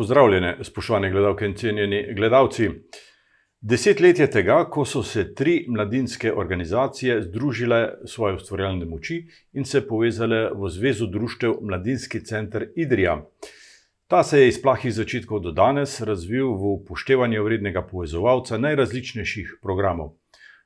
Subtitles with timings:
[0.00, 2.70] Pozdravljene, spoštovane gledalke in cenjeni gledalci.
[3.60, 9.18] Deset let je tega, ko so se tri mladinske organizacije združile svoje ustvarjalne moči
[9.52, 13.18] in se povezale v Zvezo društev Mladinski center Idrija.
[14.08, 20.14] Ta se je iz plahih začetkov do danes razvil v upoštevanje vrednega povezovalca najrazličnejših programov.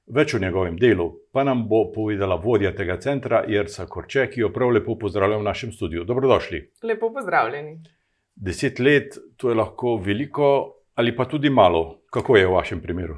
[0.07, 4.55] Več o njegovem delu pa nam bo povedala vodja tega centra, Jersa Korče, ki jo
[4.55, 6.05] prav lepo pozdravljam v našem studiu.
[6.05, 6.69] Dobrodošli.
[6.87, 8.04] Lepo pozdravljeni.
[8.35, 12.01] Deset let, to je lahko veliko ali pa tudi malo.
[12.11, 13.17] Kako je v vašem primeru?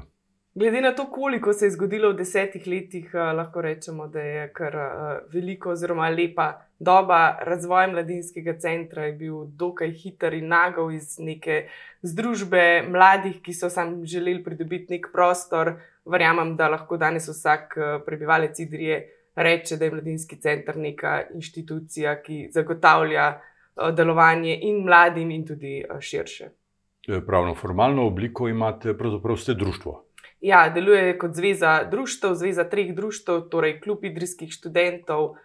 [0.57, 4.47] Glede na to, koliko se je zgodilo v desetih letih, eh, lahko rečemo, da je
[4.53, 6.47] kar eh, veliko, oziroma lepa
[6.79, 11.67] doba razvoja mladinskega centra je bil dokaj hiter in nagel iz neke
[12.01, 15.75] združbe mladih, ki so sam želeli pridobiti nek prostor.
[16.05, 18.97] Verjamem, da lahko danes vsak eh, prebivalec Idrije
[19.35, 23.27] reče, da je mladinski center neka inštitucija, ki zagotavlja
[23.93, 26.49] delovanje in mladim, in tudi širše.
[27.25, 30.03] Pravno formalno obliko imate, pravzaprav ste društvo.
[30.41, 35.35] Ja, deluje kot zveza društv, zveza treh društv, torej klub idrijskih študentov,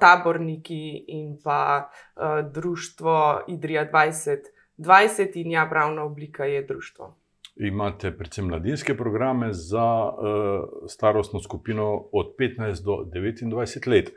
[0.00, 1.90] taborniki in pa
[2.52, 3.90] društvo Idrija
[4.78, 7.14] 2020, in ja, pravna oblika je društvo.
[7.56, 10.10] Imate predvsem mladinske programe za
[10.88, 14.10] starostno skupino od 15 do 29 let,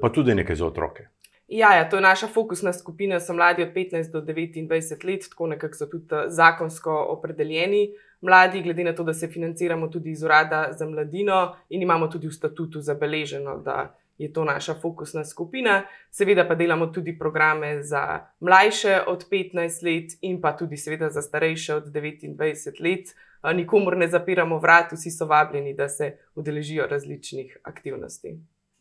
[0.00, 1.08] pa tudi nekaj za otroke.
[1.54, 5.46] Ja, ja, to je naša fokusna skupina, so mladi od 15 do 29 let, tako
[5.46, 10.22] nekako so tudi eh, zakonsko opredeljeni mladi, glede na to, da se financiramo tudi iz
[10.22, 15.82] urada za mladino in imamo tudi v statutu zabeleženo, da je to naša fokusna skupina.
[16.10, 21.22] Seveda pa delamo tudi programe za mlajše od 15 let in pa tudi, seveda, za
[21.22, 23.12] starejše od 29 let.
[23.42, 28.38] Eh, nikomor ne zapiramo vrat, vsi so vabljeni, da se udeležijo različnih aktivnosti.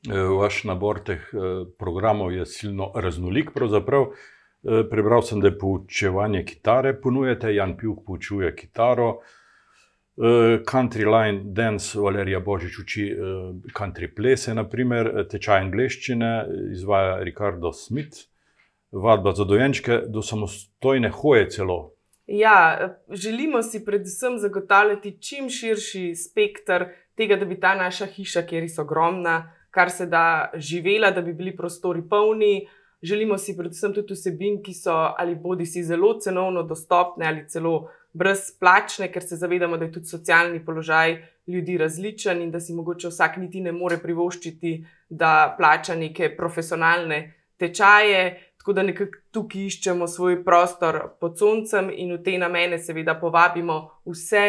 [0.09, 3.51] Eh, vaš nabor teh eh, programov je silno raznolik.
[3.53, 4.01] Pravzaprav.
[4.01, 9.19] Eh, prebral sem, da je poučevanje kitare ponujate, Jan Pjuk poučuje kitaro,
[10.67, 13.05] Country Line Dance, Valerija Božič uči
[13.73, 16.31] country plese, naprimer, tečaj angleščine
[16.75, 18.27] izvaja Ricardo Smith,
[18.91, 21.95] vadba za dojenčke, do samostojne hoje celo.
[22.27, 26.85] Ja, želimo si predvsem zagotavljati čim širši spektr
[27.15, 31.33] tega, da bi ta naša hiša, ki je ogromna, kar se da živela, da bi
[31.33, 32.67] bili prostori polni.
[33.01, 37.89] Želimo si predvsem tudi vsebin, ki so ali bodi si zelo cenovno dostopne ali celo
[38.13, 41.17] brezplačne, ker se zavedamo, da je tudi socialni položaj
[41.47, 47.33] ljudi različen in da si mogoče vsak niti ne more privoščiti, da plača neke profesionalne
[47.57, 48.51] tečaje.
[48.57, 53.77] Tako da nekako tukaj iščemo svoj prostor pod soncem in v te namene, seveda, povabimo
[54.05, 54.43] vse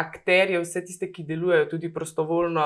[0.00, 2.64] akterje, vse tiste, ki delujejo tudi prostovoljno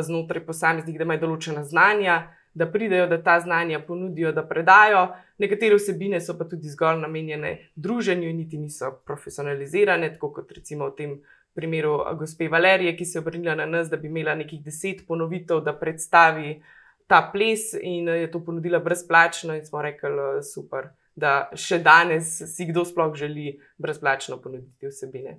[0.00, 2.22] znotraj posameznih, da imajo določena znanja,
[2.54, 5.06] da pridejo, da ta znanja ponudijo, da predajo.
[5.38, 10.90] Nekatere vsebine so pa tudi zgolj namenjene druženju in niti niso profesionalizirane, tako kot recimo
[10.90, 11.16] v tem
[11.54, 15.06] primeru eh, gospe Valerije, ki se je obrnila na nas, da bi imela nekih deset
[15.08, 16.62] ponovitev, da predstavi
[17.06, 22.66] ta ples in je to ponudila brezplačno, in smo rekli, super, da še danes si
[22.70, 25.38] kdo sploh želi brezplačno ponuditi vsebine.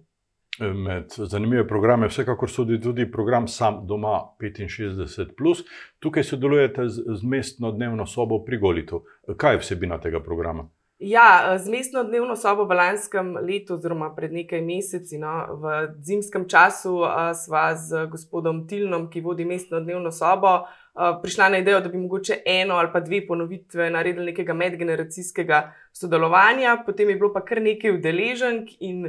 [0.60, 5.64] Med zanimive programe, vsekakor sodi tudi program Sam doma 65.
[6.00, 9.04] Tukaj sodelujete z, z mestno dnevno sobo pri Golitu.
[9.38, 10.70] Kaj je vsebina tega programa?
[11.00, 15.74] Ja, z mestno dnevno sobo v lanskem letu, oziroma pred nekaj meseci, no, v
[16.06, 17.02] zimskem času,
[17.34, 20.62] sva z gospodom Tilnom, ki vodi mestno dnevno sobo,
[20.96, 25.74] Eh, prišla na idejo, da bi mogoče eno ali pa dve ponovitve naredili nekega medgeneracijskega
[25.92, 29.08] sodelovanja, potem je bilo pa kar nekaj udeleženk in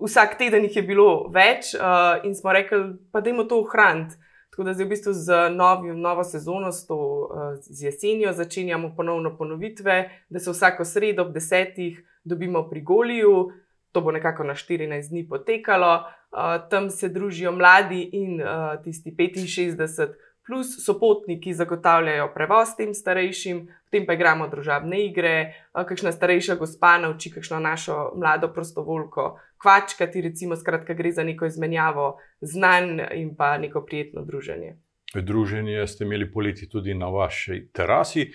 [0.00, 4.16] vsak teden jih je bilo več, uh, in smo rekli, pa da jim to ohraniti.
[4.54, 8.92] Tako da zdaj v bistvu z novim, novo sezono, s to uh, z jesenjo, začenjamo
[8.96, 9.96] ponovno ponovitve,
[10.30, 13.50] da se vsako sredo ob desetih dobimo pri Goliju.
[13.92, 19.10] To bo nekako na 14 dni potekalo, uh, tam se družijo mladi in uh, tisti
[19.10, 20.14] 65,
[20.46, 27.32] plus sopotniki zagotavljajo prevoz tem starejšim, potem pa igramo družabne igre, kakšna starejša gospa nauči
[27.32, 33.80] kakšno našo mlado prostovoljko kvačkati, recimo, skratka, gre za neko izmenjavo znanj in pa neko
[33.86, 34.76] prijetno druženje.
[35.14, 38.32] Druženje ste imeli poleti tudi na vaši terasi, e,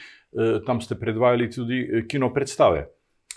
[0.66, 2.88] tam ste predvajali tudi e, kino predstave.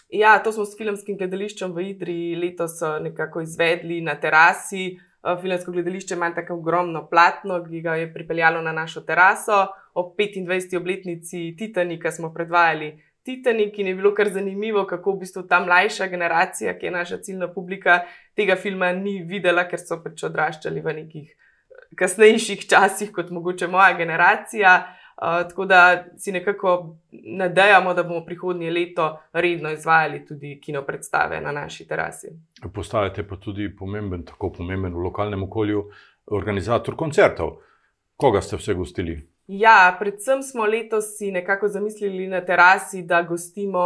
[0.09, 4.97] Ja, to smo s filmskim gledališčem v Idri letos e, nekako izvedli na terasi.
[5.25, 9.67] Eh, filmsko gledališče ima tako ogromno platno, ki ga je pripeljalo na našo teraso.
[9.95, 10.77] Ob 25.
[10.77, 16.07] obletnici Titanika smo predvajali Titanik in je bilo kar zanimivo, kako v bistvu ta mlajša
[16.07, 18.01] generacija, ki je naša ciljna publika,
[18.35, 23.71] tega filma ni videla, ker so pač odraščali v nekih eh, kasnejših časih kot mogoče
[23.71, 24.75] moja generacija.
[25.17, 31.41] Uh, tako da si nekako nadejamo, da bomo prihodnje leto redno izvajali tudi kino predstave
[31.41, 32.29] na naši terasi.
[32.75, 35.85] Postajate pa tudi pomemben, tako pomemben v lokalnem okolju,
[36.27, 37.57] organizator koncertov.
[38.17, 39.33] Koga ste vse gostili?
[39.47, 43.81] Ja, predvsem smo letos si nekako zamislili na terasi, da gostimo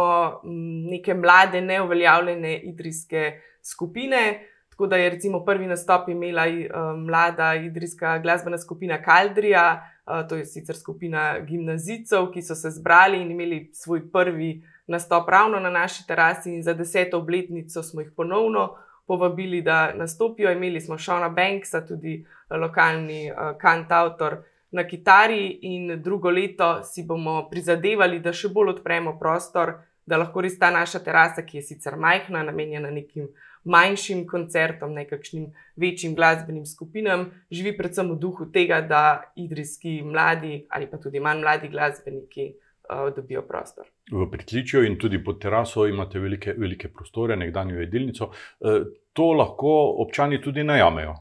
[0.91, 4.47] neke mlade, neuveljavljene idrijske skupine.
[4.77, 10.35] Tako da je recimo prvi nastop imela uh, mlada idrijska glasbena skupina Kaldrija, uh, to
[10.35, 15.69] je sicer skupina gimnazijcev, ki so se zbrali in imeli svoj prvi nastop ravno na
[15.69, 18.75] naši terasi, in za deseto obletnico smo jih ponovno
[19.07, 20.51] povabili, da nastopijo.
[20.51, 24.37] Imeli smo Šona Banksa, tudi lokalni uh, kantautor
[24.71, 29.73] na kitari, in drugo leto si bomo prizadevali, da še bolj odpremo prostor,
[30.05, 33.27] da lahko res ta naša terasa, ki je sicer majhna, namenjena nekim
[33.67, 40.87] manjšim koncertom, nekakšnim večjim glasbenim skupinam, živi predvsem v duhu tega, da idrijski mladi ali
[40.91, 43.85] pa tudi manj mladi glasbeniki uh, dobijo prostor.
[44.11, 48.31] V pritličju in tudi pod teraso imate velike, velike prostore, nekdanjo jedilnico.
[48.59, 51.15] Uh, to lahko občani tudi najamejo.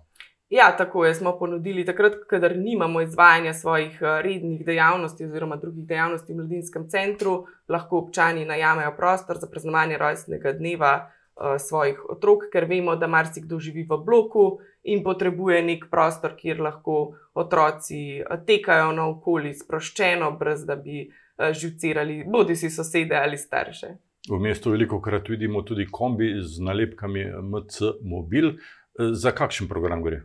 [0.49, 1.15] Ja, tako je.
[1.15, 7.47] Smo ponudili takrat, kadar nimamo izvajanja svojih rednih dejavnosti oziroma drugih dejavnosti v mladinskem centru,
[7.69, 11.11] lahko občani najamejo prostor za praznovanje rojstnega dneva
[11.59, 17.17] svojih otrok, ker vemo, da marsikdo živi v bloku in potrebuje nek prostor, kjer lahko
[17.35, 23.87] otroci eh, tekajo naokoli sproščeno, brez da bi uh, živcirali bodi si sosede ali starše.
[24.31, 28.57] V mestu veliko krat vidimo tudi kombi z nalepkami MC Mobil.
[28.97, 30.23] Za kakšen program gre?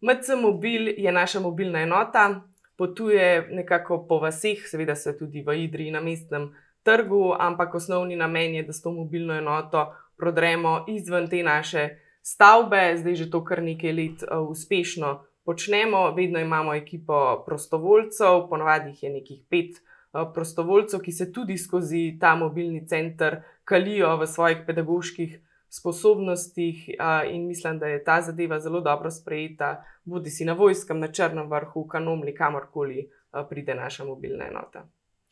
[0.00, 2.42] MC Mobil je naša mobilna enota,
[2.76, 6.48] potuje nekako po vseh, seveda se tudi v Idriji na mestnem
[6.82, 11.88] trgu, ampak osnovni namen je, da s to mobilno enoto prodremo izven te naše
[12.22, 16.10] stavbe, zdaj že to kar nekaj let uh, uspešno počnemo.
[16.14, 22.16] Vedno imamo ekipo prostovoljcev, ponovadi jih je nekih pet uh, prostovoljcev, ki se tudi skozi
[22.20, 26.90] ta mobilni center kalijo v svojih pedagoških sposobnostih.
[26.98, 31.12] Uh, in mislim, da je ta zadeva zelo dobro sprejeta, bodi si na vojskem, na
[31.12, 34.88] Črnem vrhu, kanomli, kamorkoli uh, pride naša mobilna enota.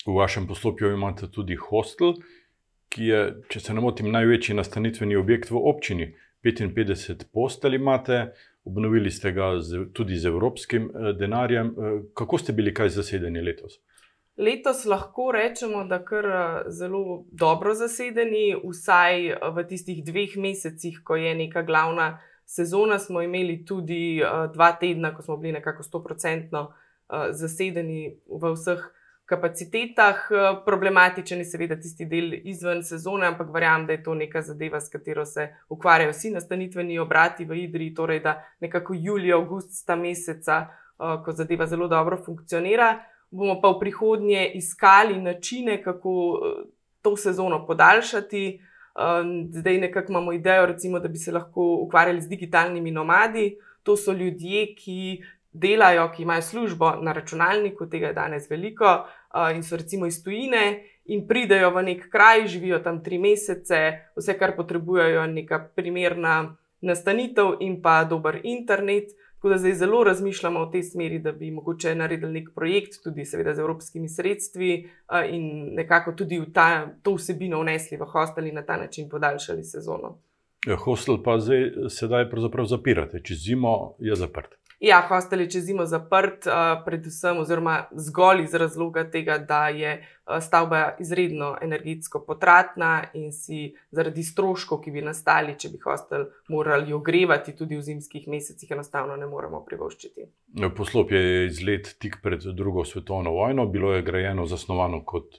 [0.06, 2.12] V vašem poslopju imate tudi hostel,
[2.94, 6.12] ki je, če se ne motim, največji nastanitveni objekt v občini.
[6.44, 8.18] 55 postelj imate,
[8.64, 11.66] obnovili ste ga z, tudi z evropskim eh, denarjem.
[11.72, 13.80] Eh, kako ste bili kaj zasedeni letos?
[14.36, 21.16] Letos lahko rečemo, da kar eh, zelo dobro zasedeni, vsaj v tistih dveh mesecih, ko
[21.16, 24.20] je neka glavna sezona, smo imeli tudi
[24.52, 26.66] dva tedna, ko smo bili nekako 100%
[27.32, 28.82] zasedeni v vseh
[29.24, 30.16] kapacitetah.
[30.30, 34.80] Eh, problematičen je seveda tisti del izven sezone, ampak verjamem, da je to neka zadeva,
[34.80, 39.96] s katero se ukvarjajo vsi nastanitveni obrati v Idriji, torej da nekako julija, avgust sta
[39.96, 42.98] meseca, eh, ko zadeva zelo dobro funkcionira.
[43.30, 46.62] Bomo pa v prihodnje iskali načine, kako eh,
[47.02, 48.60] to sezono podaljšati.
[49.50, 53.56] Zdaj nekako imamo idejo, recimo, da bi se lahko ukvarjali z digitalnimi nomadi.
[53.82, 59.56] To so ljudje, ki delajo, ki imajo službo na računalniku, tega je danes veliko, uh,
[59.56, 63.80] in so recimo iz tujine in pridejo v nek kraj, živijo tam tri mesece,
[64.16, 69.12] vse, kar potrebujejo, je neka primerna nastanitev in pa dober internet.
[69.36, 73.26] Tako da zdaj zelo razmišljamo v tej smeri, da bi mogoče naredili nek projekt, tudi
[73.28, 74.70] seveda z evropskimi sredstvi,
[75.28, 79.64] in nekako tudi v ta, to vsebino vnesli v hostel in na ta način podaljšali
[79.64, 80.16] sezono.
[80.66, 84.56] Ja, hostel pa zdaj, sedaj pravzaprav zapirate, čez zimo je zaprt.
[84.80, 89.94] Ja, hostel je čez zimo zaprt, uh, predvsem oziroma zgolj iz razloga tega, da je
[90.00, 96.26] uh, stavba izredno energetsko potratna in si zaradi stroškov, ki bi nastali, če bi hostel
[96.48, 100.28] morali ogrevati tudi v zimskih mesecih, enostavno ne moremo privoščiti.
[100.76, 105.38] Poslopje je izlet tik pred drugo svetovno vojno, bilo je grajeno, zasnovano kot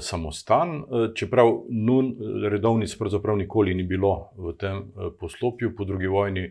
[0.00, 0.82] samostan,
[1.14, 2.14] čeprav nun,
[2.48, 4.80] redovnic pravzaprav nikoli ni bilo v tem
[5.20, 6.48] poslopju po drugi vojni.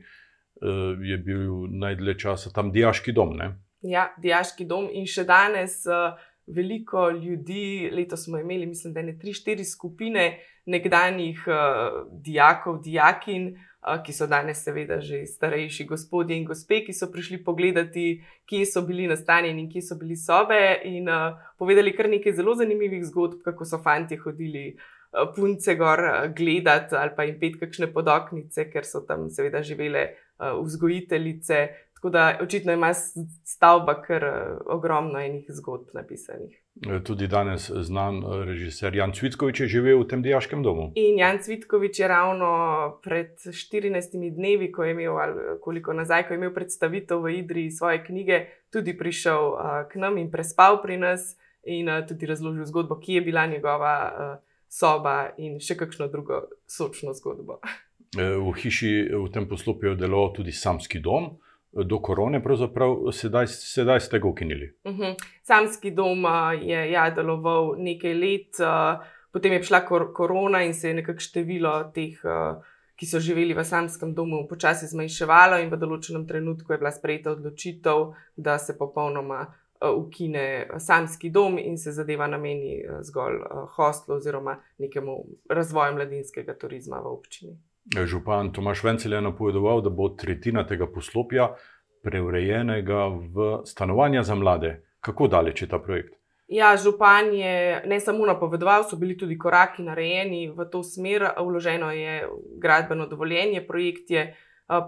[0.63, 3.35] Eh, je bil najdlje časa tam diaški dom.
[3.35, 3.49] Ne?
[3.83, 6.13] Ja, diaški dom in še danes uh,
[6.47, 10.23] veliko ljudi, letos smo imeli, mislim, da ne tri, štiri skupine
[10.71, 16.95] nekdanjih uh, dijakov, dijakin, uh, ki so danes, seveda, že starejši gospodje in gospe, ki
[16.95, 18.07] so prišli pogledati,
[18.47, 22.55] kje so bili nastanjeni in kje so bili sobe, in uh, povedali kar nekaj zelo
[22.55, 24.69] zanimivih zgodb, kako so fanti hodili.
[25.35, 25.99] Punce gor
[26.33, 31.67] gledati, ali pa jim pet kakšne podoknice, ker so tam, seveda, živele uh, vzgojiteljice.
[32.03, 32.93] Tako da očitno ima
[33.45, 36.63] stavba kar uh, ogromno enih zgodb napisanih.
[37.03, 40.89] Tudi danes znan režiser Jan Cvitkovič je živel v tem diaškem domu.
[40.95, 42.49] In Jan Cvitkovič je ravno
[43.03, 45.15] pred 14 dnevi, ko je imel,
[45.61, 49.55] koliko nazaj, ko je imel predstavitev v Idri svoje knjige, tudi prišel
[49.87, 53.95] k nam in prespal pri nas in tudi razložil zgodbo, ki je bila njegova
[54.67, 57.61] soba in še kakšno drugo sočno zgodbo.
[58.17, 61.31] V hiši v tem poslopju je deloval tudi samski dom
[61.73, 64.73] do korone, pravzaprav sedaj, sedaj ste ga ukinili.
[64.83, 65.01] Uh mhm.
[65.01, 65.15] -huh.
[65.41, 66.25] Samski dom
[66.61, 68.51] je ja, deloval nekaj let,
[69.31, 72.21] potem je prišla kor korona in se je nekako število teh,
[72.95, 77.31] ki so živeli v samskem domu, počasi zmanjševalo, in v določenem trenutku je bila sprejeta
[77.31, 79.53] odločitev, da se popolnoma.
[79.83, 83.41] Ukine samski dom in se zadeva nameni zgolj
[83.75, 87.57] hostlu oziroma nekemu razvoju mladinskega turizma v občini.
[88.05, 91.49] Župan Tomaš Vencel je napovedoval, da bo tretjina tega poslopja
[92.03, 94.81] preurejenega v stanovanja za mlade.
[94.99, 96.13] Kako daleč je ta projekt?
[96.47, 101.25] Ja, župan je ne samo napovedoval, so bili tudi koraki narejeni v to smer.
[101.39, 102.27] Vloženo je
[102.61, 104.35] gradbeno dovoljenje, projekt je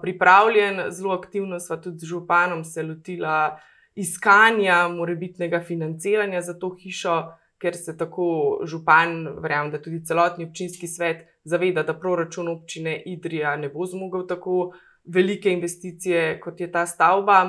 [0.02, 3.58] pripravljen, zelo aktivno sva tudi z županom se lotila
[3.96, 7.24] iskanja morebitnega financiranja za to hišo
[7.66, 8.26] ker se tako
[8.70, 14.28] župan, verjamem, da tudi celotni občinski svet zaveda, da proračun občine Idrija ne bo zmogel
[14.30, 14.74] tako
[15.06, 17.40] velike investicije, kot je ta stavba.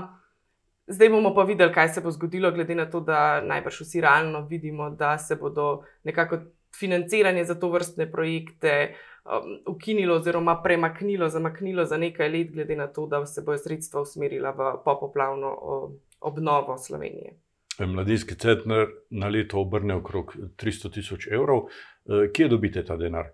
[0.87, 4.47] Zdaj bomo pa videli, kaj se bo zgodilo, glede na to, da najbrž vsi realno
[4.49, 6.39] vidimo, da se bodo nekako
[6.79, 8.95] financiranje za to vrstne projekte
[9.25, 14.01] um, ukinilo oziroma premaknilo, zamaknilo za nekaj let, glede na to, da se bojo sredstva
[14.01, 17.46] usmerila v popoplavno um, obnovo Slovenije.
[17.85, 21.67] Mladinski center na leto obrne okrog 300 tisoč evrov.
[22.09, 23.27] Eh, kje dobite ta denar?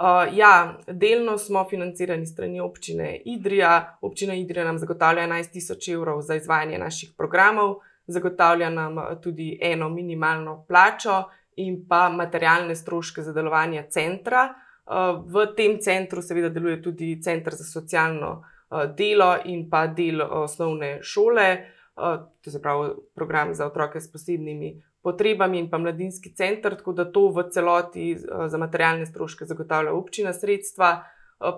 [0.00, 3.98] Uh, ja, delno smo financirani strani občine Idrija.
[4.00, 7.74] Občina Idrija nam zagotavlja 11 tisoč evrov za izvajanje naših programov,
[8.06, 11.24] zagotavlja nam tudi eno minimalno plačo
[11.56, 14.54] in pa materialne stroške za delovanje centra.
[14.86, 20.22] Uh, v tem centru seveda deluje tudi center za socialno uh, delo in pa del
[20.22, 21.58] osnovne šole.
[22.00, 26.92] Uh, to se pravi program za otroke s posebnimi potrebami in pa mladinski center, tako
[26.92, 28.16] da to v celoti
[28.46, 31.04] za materialne stroške zagotavlja občina sredstva.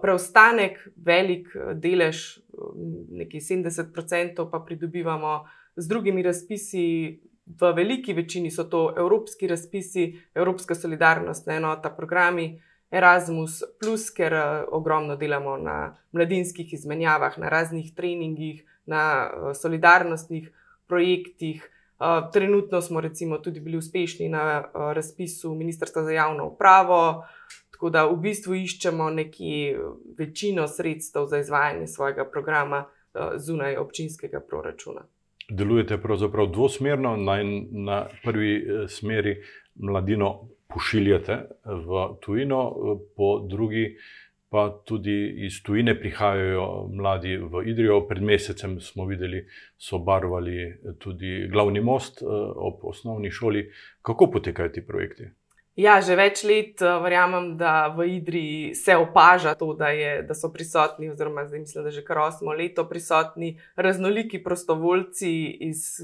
[0.03, 2.39] Preostanek, velik delež,
[3.11, 5.45] nekaj 70%, pa pridobivamo
[5.77, 7.21] z drugimi razpisi.
[7.61, 14.35] V veliki večini so to evropski razpisi, Evropska solidarnostna enota, programi Erasmus, plus, ker
[14.69, 20.51] ogromno delamo na mladinskih izmenjavah, na raznih treningih, na eh, solidarnostnih
[20.87, 21.71] projektih.
[22.01, 27.25] Eh, trenutno smo recimo tudi bili uspešni na eh, razpisu Ministrstva za javno upravo,
[27.71, 29.77] tako da v bistvu iščemo neki
[30.19, 32.85] večino sredstev za izvajanje svojega programa
[33.37, 35.03] zunaj občinskega proračuna.
[35.51, 37.37] Delujete pravzaprav dvosmerno, na,
[37.71, 39.43] na prvi smeri
[39.75, 42.63] mladino pošiljate v tujino,
[43.17, 43.97] po drugi
[44.53, 48.03] pa tudi iz tujine prihajajo mladi v Idrijo.
[48.09, 49.47] Pred mesecem smo videli,
[49.81, 52.27] so barvali tudi glavni most eh,
[52.57, 53.71] ob osnovni šoli.
[54.03, 55.31] Kako potekajo ti projekti?
[55.81, 60.37] Ja, že več let eh, verjamem, da v Idriji se opaža to, da, je, da
[60.37, 65.33] so prisotni, oziroma zdaj mislim, da že kar osmo leto prisotni raznoliki prostovoljci
[65.73, 66.03] iz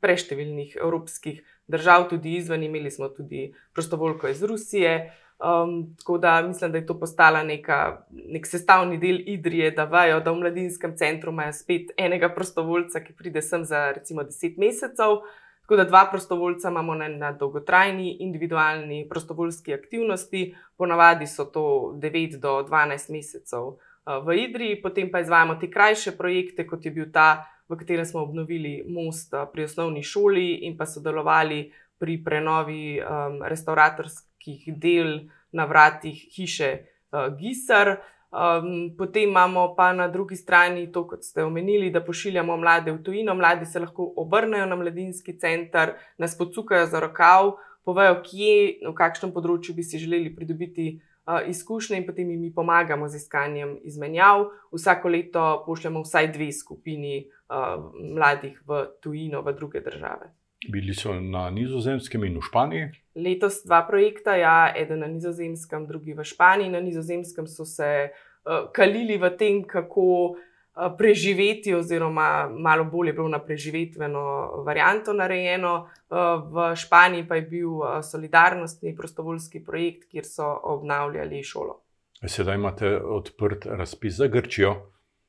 [0.00, 2.62] preštevilnih evropskih držav, tudi izven.
[2.62, 5.10] Imeli smo tudi prostovoljko iz Rusije,
[5.40, 10.20] Um, tako da mislim, da je to postala neka, nek sestavni del Idrije, da vajo,
[10.20, 15.16] da v mladinskem centru imajo spet enega prostovoljca, ki pride sem za recimo 10 mesecev.
[15.62, 22.36] Tako da dva prostovoljca imamo na, na dolgotrajni, individualni prostovoljski aktivnosti, ponavadi so to 9
[22.40, 23.78] do 12 mesecev
[24.18, 28.22] v Idriji, potem pa izvajamo te krajše projekte, kot je bil ta, v katerem smo
[28.26, 35.64] obnovili most uh, pri osnovni šoli in pa sodelovali pri prenovi um, restauratorskih del na
[35.70, 36.70] vratih hiše
[37.12, 38.00] uh, Gisar.
[38.30, 43.02] Um, potem imamo pa na drugi strani to, kot ste omenili, da pošiljamo mlade v
[43.02, 43.34] tujino.
[43.34, 48.54] Mladi se lahko obrnejo na mladinski center, nas pocukajo za rokav, povejo, kje,
[48.86, 51.09] v kakšnem področju bi si želeli pridobiti uh,
[51.46, 54.44] izkušnje, in potem jim pomagamo z iskanjem izmenjav.
[54.72, 60.34] Vsako leto pošljemo vsaj dve skupini uh, mladih v tujino, v druge države.
[60.68, 62.88] Bili so na Nizozemskem in v Španiji.
[63.16, 66.70] Letos dva projekta, ja, eden na Nizozemskem, drugi v Španiji.
[66.70, 70.36] Na Nizozemskem so se uh, kalili v tem, kako
[70.76, 75.88] uh, preživeti, oziroma malo bolje bilo na preživetveno varianto narejeno.
[76.10, 76.16] Uh,
[76.52, 81.80] v Španiji pa je bil uh, solidarnostni prostovoljski projekt, kjer so obnavljali šolo.
[82.26, 84.70] Sedaj imate odprt razpis za Grčijo.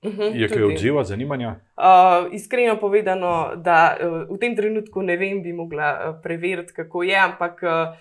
[0.02, 1.56] Uh -huh, Je kaj odziva, zanimanja?
[1.78, 7.04] Uh, iskreno povedano, da uh, v tem trenutku ne vem, bi mogla uh, preveriti, kako
[7.04, 7.98] je, ampak uh,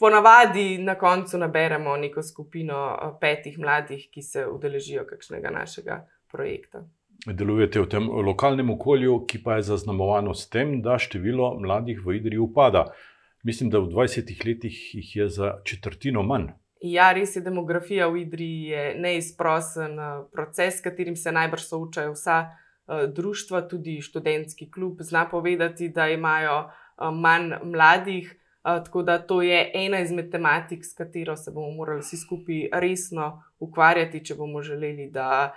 [0.00, 6.84] ponavadi na koncu naberemo neko skupino uh, petih mladih, ki se udeležijo kakšnega našega projekta.
[7.26, 12.20] Delujete v tem lokalnem okolju, ki pa je zaznamovano s tem, da število mladih v
[12.20, 12.84] Idriji upada.
[13.42, 16.52] Mislim, da v 20 letih jih je za četrtino manj.
[16.80, 22.12] Ja, res je, demografija v Idriji je neizprosen eh, proces, s katerim se najbrž soočajo
[22.14, 25.02] vsa uh, društva, tudi študentski klub.
[25.02, 30.94] Zna povedati, da imajo uh, manj mladih, tako da to je ena izmed tematik, s
[30.94, 35.54] katero se bomo morali vsi skupaj resno ukvarjati, če bomo želeli, da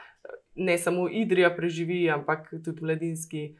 [0.55, 3.51] ne samo Idrija preživi, ampak tudi mladinski.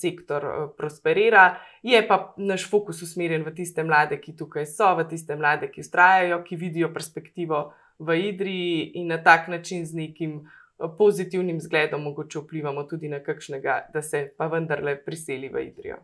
[0.00, 0.42] Sektor
[0.74, 5.68] prosperira, je pa naš fokus usmerjen v tiste mlade, ki tukaj so, v tiste mlade,
[5.70, 7.60] ki ustrajajo, ki vidijo perspektivo
[8.02, 10.40] v Idriji in na tak način z nekim
[10.98, 15.96] pozitivnim zgledom mogoče vplivamo tudi na kakšnega, da se pa vendarle priseli v Idrijo.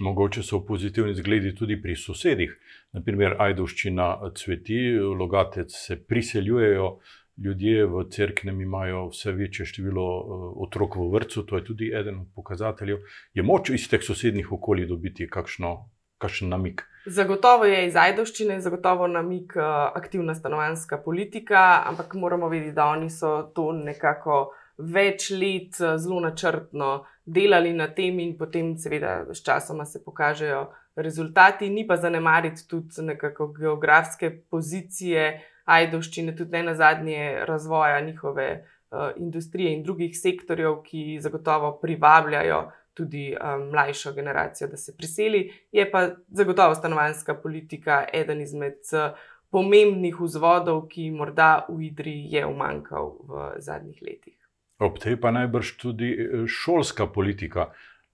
[0.00, 2.52] Mogoče so pozitivni zgledi tudi pri sosedih,
[2.92, 6.98] naprimer Ajdovščina cveti, logatec se priseljujejo
[7.44, 12.20] ljudje v crknem imajo vse večje število uh, otrok v vrtu, to je tudi eden
[12.20, 12.98] od pokazateljev.
[13.34, 16.84] Je moč iz teh sosednjih okolij dobiti kakšno, kakšen namik?
[17.06, 19.64] Zagotovo je iz Ajdovščine, zagotovo namik uh,
[19.96, 26.20] aktivna stanovanska politika, ampak moramo vedeti, da oni so to nekako več let uh, zelo
[26.20, 30.66] načrtno delali na tem in potem, seveda, s časoma se pokažejo
[30.96, 35.46] rezultati, ni pa zanemariti tudi nekako geografske pozicije.
[35.70, 42.62] Ajdovščine, tudi ne na zadnje razvoja njihove uh, industrije in drugih sektorjev, ki zagotovo privabljajo
[42.94, 45.44] tudi um, mlajšo generacijo, da se priseli.
[45.72, 49.14] Je pa zagotovo stanovanska politika eden izmed uh,
[49.50, 54.36] pomembnih vzvodov, ki morda v Idriji je umankal v zadnjih letih.
[54.80, 56.10] Ob tej pa najbrž tudi
[56.48, 57.70] šolska politika.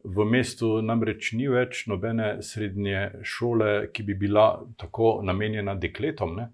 [0.06, 6.36] V mestu namreč ni več nobene srednje šole, ki bi bila tako namenjena dekletom.
[6.38, 6.48] Ne?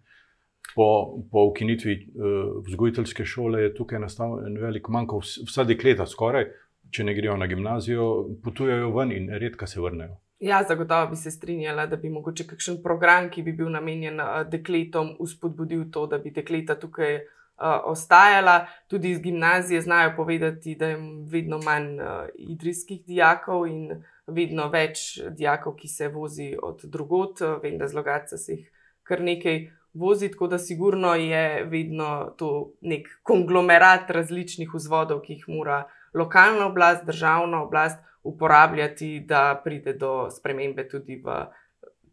[0.75, 5.21] Po, po ukinitvi uh, vzgojiteljske šole je tukaj nastal en velik manjko.
[5.47, 6.49] Vsa dekleta, skoraj,
[6.91, 8.09] če ne grejo na gimnazijo,
[8.45, 10.17] potujejo ven in redka se vrnejo.
[10.43, 14.41] Ja, zagotovo bi se strinjala, da bi mogoče kakšen program, ki bi bil namenjen uh,
[14.50, 18.67] dekletom, uspodbudil to, da bi dekleta tukaj uh, ostajala.
[18.91, 20.99] Tudi iz gimnazije znajo povedati, da je
[21.31, 27.40] vedno manj uh, idrijskih dijakov in vedno več dijakov, ki se vozi od drugot.
[27.62, 28.70] Vem, da zlogaca se jih
[29.03, 35.44] kar nekaj vozi, tako da sigurno je vedno to nek konglomerat različnih vzvodov, ki jih
[35.48, 41.44] mora lokalna oblast, državna oblast uporabljati, da pride do spremembe tudi v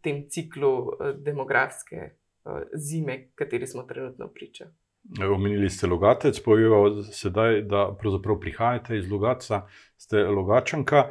[0.02, 2.12] tem ciklu eh, demografske eh,
[2.74, 4.70] zime, kateri smo trenutno priča.
[5.34, 9.62] Omenili ste logatec, povedal sedaj, da pravzaprav prihajate iz Logaca,
[9.96, 11.08] ste logačanka.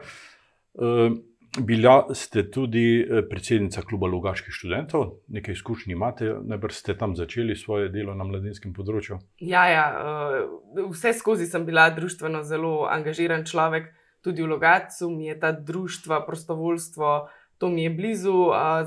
[0.74, 1.18] Uh,
[1.58, 7.56] Bila ste tudi eh, predsednica kluba Logaških študentov, nekaj izkušnji imate, najbrž ste tam začeli
[7.56, 9.18] svoje delo na mladinskem področju.
[9.42, 13.90] Ja, ja, eh, vse skozi sem bila družbeno zelo angažiran človek,
[14.22, 17.14] tudi v Logacu mi je ta društva, prostovoljstvo,
[17.58, 18.36] to mi je blizu,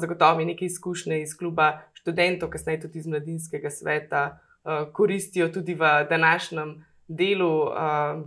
[0.01, 5.75] zagotovo mi nekaj izkušnje iz kluba študentov, kasneje tudi iz mladinskega sveta, eh, koristijo tudi
[5.75, 7.51] v današnjem delu,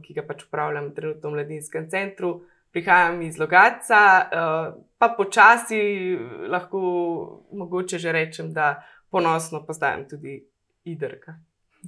[0.04, 2.43] ki ga pač upravljam trenutno v mladinskem centru
[2.75, 5.79] prihajam iz Logaca, uh, pa počasi
[6.51, 6.79] lahko
[7.55, 10.41] mogoče že rečem, da ponosno postajam tudi
[10.83, 11.39] Idrka.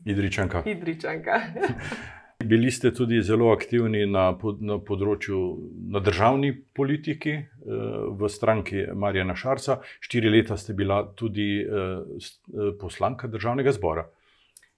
[0.05, 0.63] Idričanka.
[0.65, 1.41] Idričanka.
[2.45, 4.29] Bili ste tudi zelo aktivni na,
[4.61, 5.37] na področju
[5.91, 7.47] na državni politiki eh,
[8.13, 9.79] v stranki Marjana Šarca.
[10.05, 12.29] Štiri leta ste bila tudi eh,
[12.79, 14.05] poslanka državnega zbora.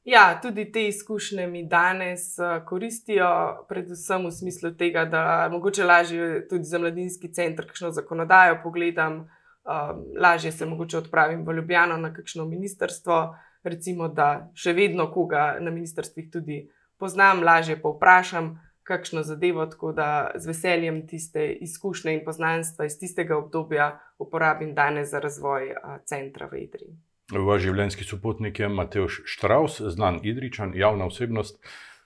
[0.03, 6.47] Ja, tudi te izkušnje mi danes uh, koristijo, predvsem v smislu tega, da mogoče lažje
[6.47, 12.13] tudi za mladinski center, kakšno zakonodajo pogledam, um, lažje se mogoče odpravim v Ljubljano na
[12.13, 16.61] kakšno ministrstvo, recimo, da še vedno koga na ministrstvih tudi
[16.97, 22.97] poznam, lažje pa vprašam kakšno zadevo, tako da z veseljem tiste izkušnje in poznanstva iz
[22.99, 27.08] tistega obdobja uporabim danes za razvoj uh, centra v Idriji.
[27.29, 31.59] Vaš življenjski sopotnik je Mateoš Štraus, znan Idričan, javna osebnost.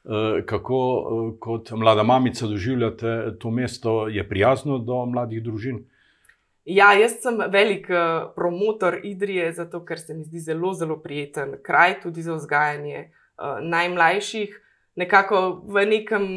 [0.04, 5.86] Eh, kako eh, kot mlada mamica doživljate to mesto, je prijazno do mladih družin?
[6.66, 11.56] Ja, jaz sem velik eh, promotor Idrije, zato ker se mi zdi zelo, zelo prijeten
[11.64, 13.12] kraj tudi za vzgajanje
[13.62, 14.60] najmlajših.
[14.96, 16.28] Nekako v nekem,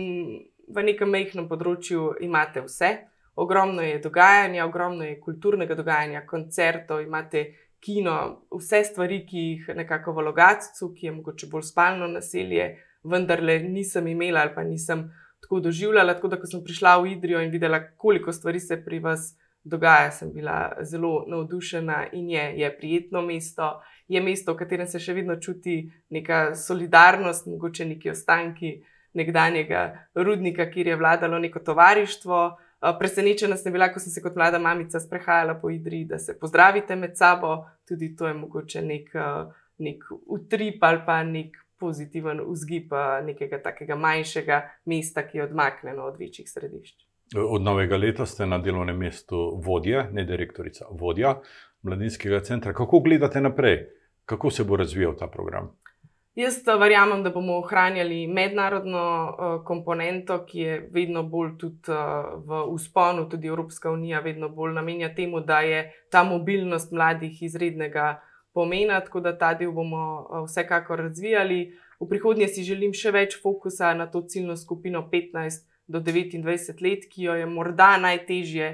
[0.68, 2.92] v nekem mehkem področju imate vse.
[3.36, 7.44] Ogromno je dogajanja, ogromno je kulturnega dogajanja, koncertov, imate
[7.80, 13.58] kino, vse stvari, ki jih nekako v Logacu, ki je mogoče bolj spalno naselje, vendarle
[13.62, 15.06] nisem imela ali pa nisem
[15.40, 16.14] tako doživljala.
[16.14, 19.34] Tako da, ko sem prišla v Idrijo in videla, koliko stvari se pri vas
[19.64, 23.80] dogaja, sem bila zelo navdušena in je, je prijetno mesto.
[24.08, 25.80] Je mesto, v katerem se še vedno čuti
[26.14, 28.76] neka solidarnost, mogoče neki ostanki
[29.16, 32.42] nekdanjega rudnika, kjer je vladalo neko tovarištvo.
[32.98, 36.96] Presenečena sem bila, ko sem se kot mlada mamica sprehajala po Idriji, da se pozdravite
[36.96, 37.64] med sabo.
[37.88, 39.10] Tudi to je mogoče nek,
[39.78, 42.92] nek utrip ali pa nek pozitiven vzgib
[43.24, 46.94] nekega takega manjšega mesta, ki je odmaknjeno od večjih središč.
[47.36, 51.40] Od novega leta ste na delovnem mestu vodja, ne direktorica, vodja
[51.82, 52.72] mladinskega centra.
[52.72, 53.86] Kako gledate naprej,
[54.24, 55.72] kako se bo razvijal ta program?
[56.36, 62.58] Jaz verjamem, da bomo ohranjali mednarodno uh, komponento, ki je vedno bolj tudi uh, v
[62.74, 68.20] usponu, tudi Evropska unija vedno bolj namenja temu, da je ta mobilnost mladih izrednega
[68.52, 71.72] pomena, tako da ta del bomo uh, vsekakor razvijali.
[72.00, 77.08] V prihodnje si želim še več fokusa na to ciljno skupino 15 do 29 let,
[77.08, 78.68] ki jo je morda najtežje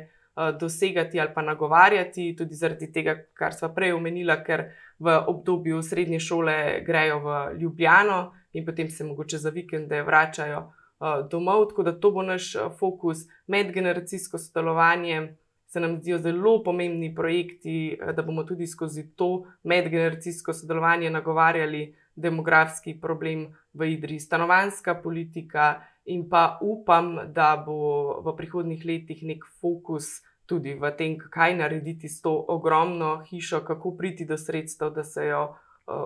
[0.61, 4.65] dosegati ali pa nagovarjati, tudi zaradi tega, kar smo prej omenili, ker
[4.99, 6.55] v obdobju srednje šole
[6.87, 11.69] grejo v Ljubljano in potem se mogoče za vikende vračajo uh, domov.
[11.69, 15.37] Tako da to bo naš uh, fokus, medgeneracijsko sodelovanje.
[15.67, 22.99] Se nam zdijo zelo pomembni projekti, da bomo tudi skozi to medgeneracijsko sodelovanje nagovarjali demografski
[23.01, 30.23] problem v Idri, stanovanska politika, in pa upam, da bo v prihodnih letih nek fokus
[30.47, 35.27] tudi v tem, kaj narediti s to ogromno hišo, kako priti do sredstev, da se
[35.27, 35.57] jo uh,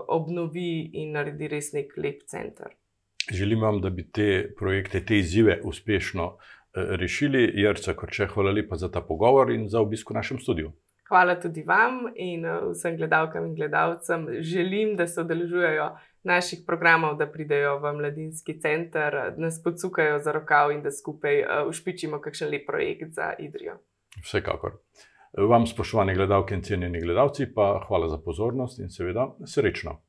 [0.09, 2.77] obnovi in naredi res nek lep center.
[3.33, 6.41] Želim vam, da bi te projekte, te izzive uspešno uh,
[7.01, 7.49] rešili.
[7.57, 10.73] Jrca Korče, hvala lepa za ta pogovor in za obisk v našem studiu.
[11.09, 14.27] Hvala tudi vam in vsem gledalkam in gledalcem.
[14.41, 15.91] Želim, da se odeležujejo
[16.27, 21.45] naših programov, da pridejo v mladinski center, da nas podsukajo za rokav in da skupaj
[21.69, 23.79] ušpičimo kakšen lep projekt za Idrijo.
[24.23, 24.79] Vsekakor.
[25.37, 30.01] Vam, spoštovani gledalke in cenjeni gledalci, pa hvala za pozornost in seveda srečno.